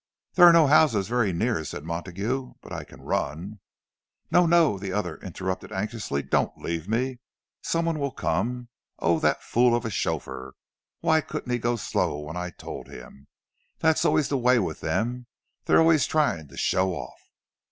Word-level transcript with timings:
"There 0.33 0.47
are 0.47 0.51
no 0.51 0.65
houses 0.65 1.07
very 1.07 1.31
near," 1.31 1.63
said 1.63 1.83
Montague. 1.83 2.53
"But 2.63 2.73
I 2.73 2.83
can 2.83 3.01
run—" 3.03 3.59
"No, 4.31 4.47
no!" 4.47 4.79
the 4.79 4.91
other 4.91 5.17
interrupted, 5.17 5.71
anxiously. 5.71 6.23
"Don't 6.23 6.57
leave 6.57 6.89
me! 6.89 7.19
Some 7.61 7.85
one 7.85 7.99
will 7.99 8.09
come.—Oh, 8.09 9.19
that 9.19 9.43
fool 9.43 9.75
of 9.75 9.85
a 9.85 9.91
chauffeur—why 9.91 11.21
couldn't 11.21 11.51
he 11.51 11.59
go 11.59 11.75
slow 11.75 12.17
when 12.17 12.35
I 12.35 12.49
told 12.49 12.87
him? 12.87 13.27
That's 13.77 14.03
always 14.03 14.27
the 14.29 14.39
way 14.39 14.57
with 14.57 14.79
them—they're 14.79 15.79
always 15.81 16.07
trying 16.07 16.47
to 16.47 16.57
show 16.57 16.93
off." 16.95 17.21